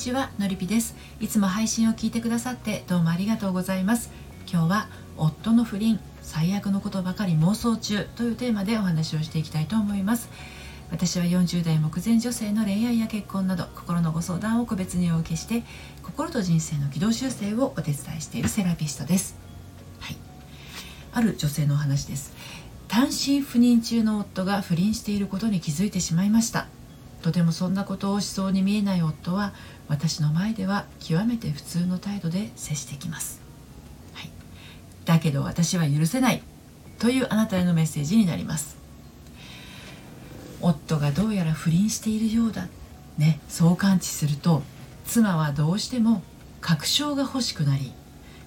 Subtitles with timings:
[0.00, 0.96] ちはのりぴです。
[1.20, 4.10] いつも配信を聞いてくださってどうもありがとうございます。
[4.50, 4.88] 今日は
[5.18, 10.30] 夫の不倫最悪のことばかり妄想中というテーマでお話をしていきたいと思います。
[10.90, 15.64] 私は40代目前女性の恋愛や結婚など心のご相談を個別にお受けして
[16.02, 19.36] 心と人生の軌道修正をお手伝いしているセラピストです。
[19.98, 20.16] はい。
[21.12, 22.32] ある女性のお話です。
[22.88, 26.68] 単身赴任中の夫が不倫していることに気づいてしまいました。
[27.22, 29.52] とてもそんなことをしそうに見えない夫は
[29.88, 33.40] 私の前では極めて普通の態度で接してきます、
[34.14, 34.30] はい、
[35.04, 36.42] だけど私は許せない。
[37.00, 38.76] というあなたへのメッセージになります。
[40.60, 42.68] 夫がどうやら不倫しているようだ。
[43.16, 43.40] ね。
[43.48, 44.62] そう感知すると
[45.06, 46.22] 妻はどうしても
[46.60, 47.92] 確証が欲しくなり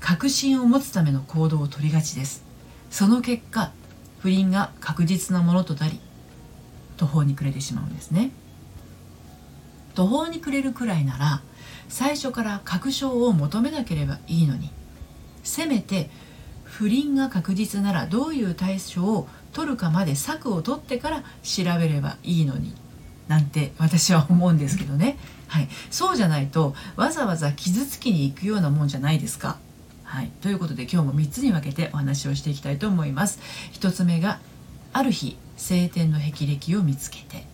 [0.00, 2.44] 確信を持つための行動を取りがちです。
[2.90, 3.70] その結果
[4.18, 6.00] 不倫が確実なものとなり
[6.96, 8.32] 途方に暮れてしまうんですね。
[10.00, 11.42] 途方に暮れるくらいなら
[11.90, 14.70] 最初から確証を求めなければいいのに。
[15.42, 16.08] せめて
[16.64, 22.74] 不倫が確実ならどういう対処を取るかまで策を取ってから調べればいいのに。
[23.28, 29.58] なんて私は思うんですけどね、はい、そうじゃないとわざわざ傷つきに行くようなもんじゃないですか。
[30.04, 33.38] はい、ということで今日も3つに分けてお話をしていきたいと思います。
[33.74, 34.40] 1つ目が
[34.94, 37.49] ある日晴天の霹靂を見つけて。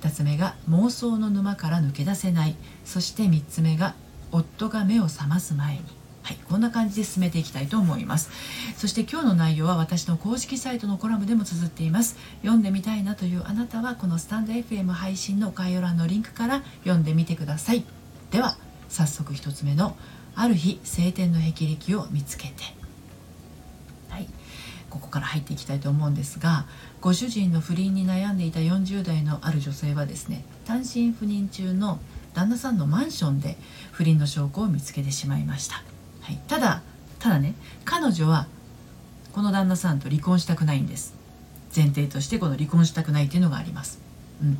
[0.00, 2.54] 2つ目が妄想の沼から抜け出せない。
[2.84, 3.94] そして3つ目が
[4.30, 5.80] 夫が目を覚ます前に。
[6.22, 8.30] はい、こんな感じで進めていきたいと思います。
[8.76, 12.16] そして今日の内容は私の公式サイトのコラムでも綴っています。
[12.42, 17.84] 読んでみたいなというあなたはこのスタンド FM 配信の概要欄のリンクから読んでみてください。
[18.30, 18.56] では
[18.88, 19.96] 早速1つ目の
[20.34, 22.77] ある日晴天の霹靂を見つけて。
[24.90, 26.66] ここから入っていきたいと思うんですが
[27.00, 31.98] ご主人の不倫に悩んでいた40代のある女性はですね単身赴任中の
[32.34, 33.56] 旦那さんのマンションで
[33.92, 35.82] 不倫の証拠を見つけてしまいました。
[36.20, 36.82] はい、ただ
[37.18, 37.54] ただね
[37.84, 38.46] 彼女は
[39.32, 41.14] この旦那さんと離婚したくないんです。
[41.74, 44.00] 前提としてこの離婚したくないっていうのがあります、
[44.42, 44.58] うん、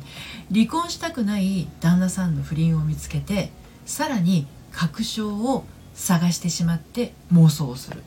[0.53, 3.51] 離婚したくない旦那さんの不倫を見つけて
[3.85, 5.65] さらに確証を
[5.95, 8.03] 探してしまって妄想をする。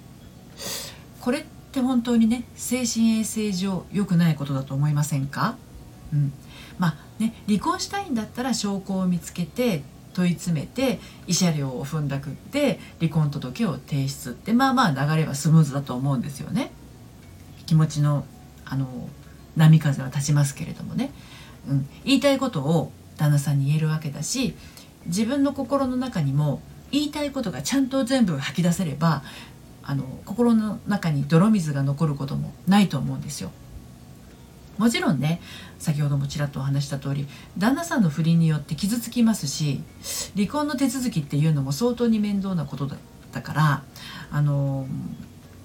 [1.20, 5.56] これってって本当にね精神衛生上良くないことだと思いませんか、
[6.12, 6.32] うん、
[6.78, 16.70] まあね離婚したいんだったら証拠を見つけて問い詰めて慰謝料を踏んだくって離婚届を提出ってまあまあ流れはスムーズだと思うんですよね。
[17.64, 18.26] 気持ちの
[18.66, 19.08] あの
[19.56, 21.10] 波風は立ちますけれどもね、
[21.68, 24.54] うん、言いたいことを旦那さんに言えるわけだし
[25.06, 26.60] 自分の心の中にも
[26.90, 29.22] 言いたいことがちゃんと全部吐き出せれば
[29.84, 33.50] あの心の中に泥水が残ることもないと思うんですよ。
[34.78, 35.40] もちろんね
[35.78, 37.28] 先ほどもちらっとお話した通り
[37.58, 39.82] 旦那さんの不倫によって傷つきますし
[40.34, 42.98] 離婚の手続きっていうのも相当に面倒なことだっ
[43.32, 43.82] たから
[44.30, 44.86] あの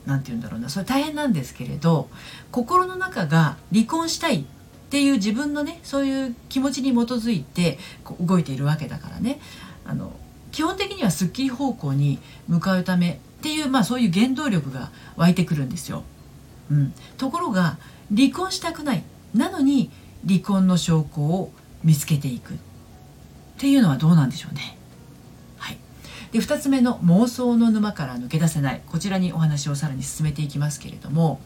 [0.06, 2.10] 何て言うんだろうなそれ大変なんですけれど
[2.52, 4.44] 心の中が離婚したいっ
[4.90, 7.78] ていう自分のねそういう気持ちに基づいて
[8.20, 9.40] 動いているわけだからね
[9.86, 10.12] あの
[10.52, 16.04] 基本的にはすっきり方向に向かうためっていう、まあ、そういう原動力が湧いてくるんですよ。
[16.72, 17.78] うん、ところが
[18.16, 19.04] 離婚したくない。
[19.34, 19.92] なのに
[20.28, 21.52] 離婚の証拠を
[21.84, 22.54] 見つけていく。
[22.54, 22.58] っ
[23.58, 24.78] ていうのはどうなんでしょうね。
[25.58, 25.78] はい、
[26.32, 28.82] で2つ目の妄想の沼から抜け出せない。
[28.88, 31.40] こちらにお話をさらに進めていきますけれども。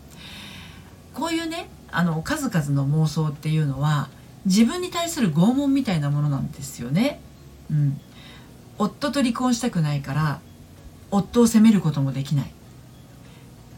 [1.14, 4.10] こういうねあの数々の妄想っていうのは
[4.46, 7.20] 自分に対する拷問みたいなものなんですよね。
[7.70, 8.00] うん、
[8.78, 10.42] 夫と離婚したくないから
[11.12, 12.52] 夫を責めることもできない。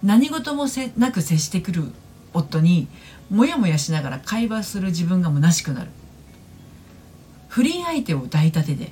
[0.04, 1.92] 何事もせなく接してくる
[2.34, 2.88] 夫に
[3.30, 5.90] モヤモヤしながら会話する自分が虚しくなる。
[7.48, 8.92] 不倫相手を抱いたてで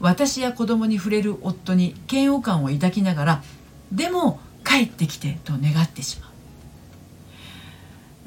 [0.00, 3.42] 私や子供に触れる夫に嫌悪感を抱きながら
[3.90, 6.30] でも帰ってきてと願ってしまう。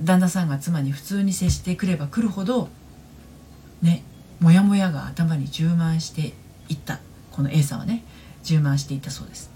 [0.02, 2.68] 旦那さんが妻に普通に接してくれば来るほど
[3.82, 4.03] ね
[4.40, 6.34] モヤモヤが頭に充満して
[6.68, 7.00] いった。
[7.32, 8.03] この A さんはね
[8.44, 9.50] 充満していったそうです、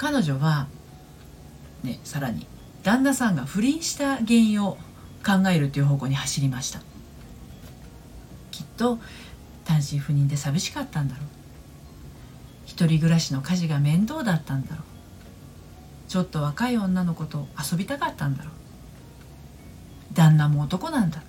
[0.00, 0.66] 彼女は
[1.82, 2.46] ねさらに
[2.82, 4.78] 旦那さんが不倫した原因を
[5.22, 6.80] 考えるという方向に走りました。
[8.50, 8.98] きっと
[9.66, 11.26] 単身赴任で寂しかったんだろう。
[12.64, 14.84] 一人暮らしの家事が面倒だったんだろう。
[16.08, 20.14] ちょっと若い女の子と遊びたかったんだろう。
[20.14, 21.22] 旦那も男なんだ。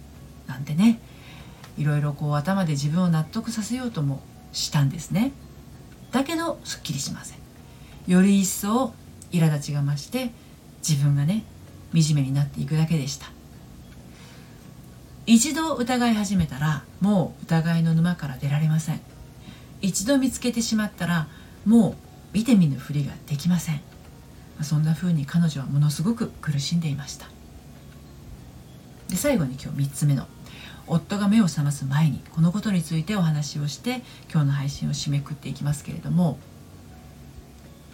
[0.47, 1.01] なんてね
[1.77, 4.21] いろいろこう頭で自分を納得させようとも
[4.53, 5.33] したんですね。
[6.13, 7.40] だけどすっきりしません。
[8.07, 8.93] より一層
[9.31, 10.31] 苛立ちが増して
[10.87, 11.43] 自分がね
[11.93, 13.27] 惨めになっていくだけでした。
[15.27, 18.99] 一度疑い始めたらもう疑いの沼から出られません。
[19.81, 21.27] 一度見つけてしまったら
[21.65, 21.95] もう
[22.33, 23.81] 見て見ぬふりができません。
[24.61, 27.27] そんな風に彼女はものすごく苦しんでいました。
[29.09, 30.25] で最後に今日3つ目の
[30.87, 34.01] 夫が目を覚ます前にこのことについてお話をして
[34.31, 36.37] 今日の配信を締めくっていきますけれども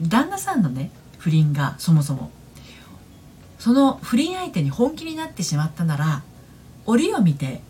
[0.01, 2.31] 旦那さんのね不倫がそもそも。
[3.59, 6.21] その不倫相手に本気になってしまったなら
[6.85, 7.61] 折を見て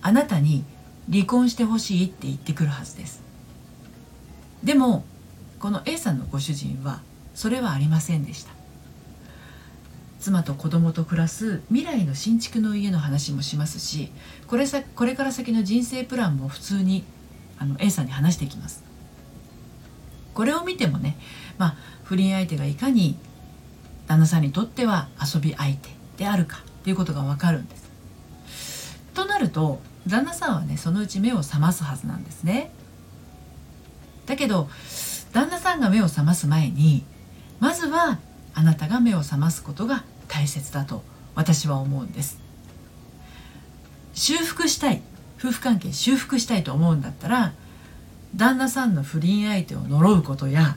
[0.00, 0.64] あなたに
[1.12, 3.22] 離婚してほしいって言ってくるはずです。
[4.62, 5.04] でも
[5.58, 7.02] この A さんのご主人は
[7.34, 8.52] それはありませんでした。
[10.20, 14.10] 妻と子供と暮らす未来の新築の家の話もしますし
[14.46, 17.04] これさこれから先の人生プランも普通に
[17.58, 18.83] あの A さんに話していきます。
[20.34, 21.16] これを見てもね、
[21.58, 23.16] まあ、不倫相手がいかに
[24.06, 27.84] 旦那さんにとっては遊び相手であるかということがわかるんです。
[29.14, 32.70] となると旦那さんはねそのうち目を覚ますはずなんですね。
[34.26, 34.68] だけど
[35.32, 37.04] 旦那さんが目を覚ます前に
[37.60, 38.18] まずは
[38.54, 41.02] あなたが目を覚ますことが大切だと
[41.34, 42.38] 私は思うんです。
[44.12, 45.02] 修復したい。
[45.38, 47.52] 夫婦関係修復したいと思うんだったら
[48.36, 50.76] 旦那さんの不倫相手を呪うことや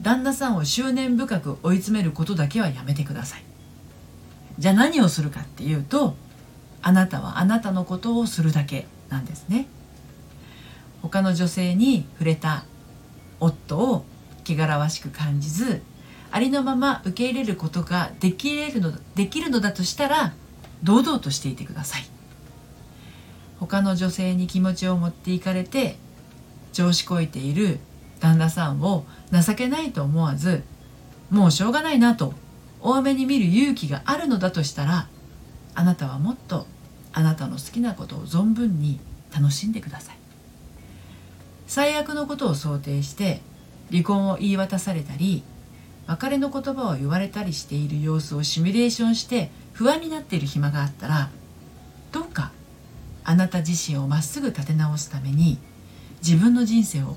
[0.00, 3.44] 旦那さんを執念深く追い詰めることだけはやめてください。
[4.58, 6.16] じゃあ何をするかっていうと
[6.82, 9.66] あなたはあなたのことをするだけなんですね。
[11.02, 12.64] 他の女性に触れた
[13.40, 14.04] 夫を
[14.44, 15.82] 汚らわしく感じず
[16.30, 20.32] ありのまま受け入れることができるのできるのだとしたら
[20.82, 22.06] 堂々としていてください。
[23.58, 25.98] 他の女性に気持ちを持っていかれて
[26.80, 27.78] 調子こいている
[28.20, 30.62] 旦那さんを情けないと思わず
[31.30, 32.32] もうしょうがないなと
[32.80, 35.06] 多めに見る勇気があるのだとしたら
[35.74, 36.66] あなたはもっと
[37.12, 38.98] あなたの好きなことを存分に
[39.30, 40.16] 楽しんでください。
[41.66, 43.42] 最悪のことを想定して
[43.90, 45.42] 離婚を言い渡されたり
[46.06, 51.28] 別れの言葉を言われたりしている様子をシミュレーションして不安になっている暇があったら
[52.10, 52.52] どうか
[53.22, 55.58] あなた自身をまっすぐ立て直すために
[56.22, 57.16] 自分の人生を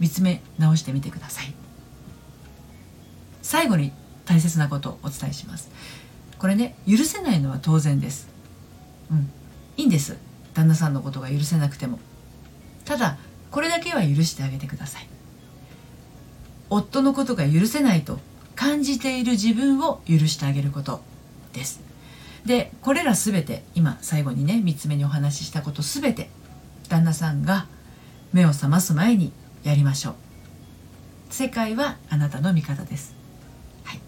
[0.00, 1.54] 見つめ直してみてください。
[3.42, 3.92] 最後に
[4.24, 5.70] 大切なことをお伝えします。
[6.38, 8.28] これね許せないのは当然です。
[9.10, 9.30] うん。
[9.76, 10.16] いいんです。
[10.54, 11.98] 旦那さんのことが許せなくても。
[12.84, 13.18] ただ
[13.50, 15.08] これだけは許してあげてください。
[16.70, 18.18] 夫のことが許せないと
[18.56, 21.02] 感じている自分を許してあげること
[21.52, 21.80] です。
[22.44, 26.28] でこれら全て今最後にね3つ目にお話ししたこと全て
[26.88, 27.66] 旦那さんが
[28.34, 29.30] 目を覚ます前に
[29.62, 30.14] やりましょう。
[31.30, 33.14] 世界はあなたの味方です、
[33.84, 34.00] はい、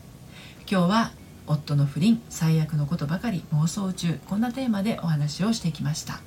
[0.68, 1.12] 今日は
[1.46, 6.18] 夫の不倫最悪のことばかり妄想中こんなテーマでお話をしてきました。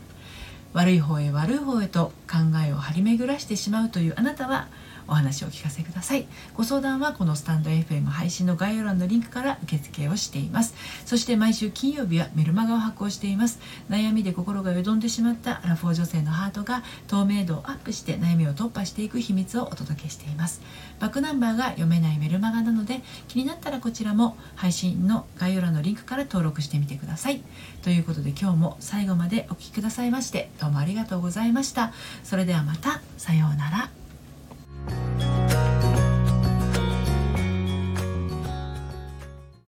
[0.72, 4.70] 悪い方へ悪い方へと考えを張り巡らしてしまうというあなたは
[5.10, 6.28] お話をお聞かせください。
[6.56, 10.76] ご相談はこのスタンド FM 配信の概要欄のリンクから受付をしています。
[11.06, 13.60] そして毎週金曜日はメルマガを発行しています。
[13.90, 20.62] 悩みで心がよどんでしまったアラフォー女性のハートが透明度をアップして悩みを突破していく秘密をお届けしています。
[21.00, 27.42] バックナンバーが読めないメルマガなので気になったらこちらも配信の概要欄のリンクから登録してみてください。
[27.82, 31.94] ということで今日も最後までお聴きくださいましてどうもありがとうございました。
[32.24, 33.02] それではまた。
[33.18, 33.99] さようなら。